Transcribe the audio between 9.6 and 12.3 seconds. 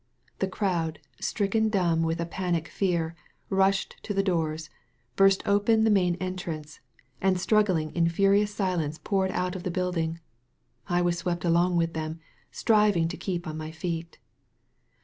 the build ing. I was swept along with them,